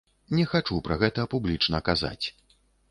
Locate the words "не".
0.37-0.45